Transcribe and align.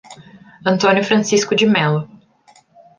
Antônio 0.65 1.03
Francisco 1.03 1.53
de 1.55 1.67
Melo 1.67 2.09